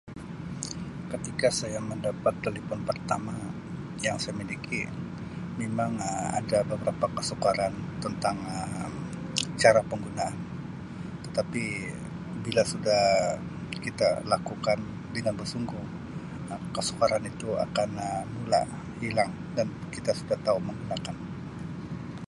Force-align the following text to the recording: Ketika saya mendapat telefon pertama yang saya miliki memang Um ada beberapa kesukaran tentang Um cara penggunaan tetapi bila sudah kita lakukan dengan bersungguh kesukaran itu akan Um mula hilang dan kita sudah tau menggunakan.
Ketika 1.13 1.47
saya 1.59 1.77
mendapat 1.89 2.33
telefon 2.45 2.81
pertama 2.89 3.35
yang 4.07 4.17
saya 4.21 4.33
miliki 4.41 4.81
memang 5.61 5.91
Um 6.07 6.25
ada 6.39 6.57
beberapa 6.71 7.05
kesukaran 7.17 7.69
tentang 8.03 8.37
Um 8.57 8.93
cara 9.61 9.77
penggunaan 9.91 10.35
tetapi 11.29 11.65
bila 12.45 12.63
sudah 12.71 13.03
kita 13.85 14.09
lakukan 14.31 14.79
dengan 15.15 15.33
bersungguh 15.39 15.85
kesukaran 16.75 17.23
itu 17.31 17.49
akan 17.65 17.89
Um 18.09 18.25
mula 18.41 18.61
hilang 19.03 19.29
dan 19.57 19.67
kita 19.95 20.11
sudah 20.19 20.37
tau 20.45 20.57
menggunakan. 20.67 21.13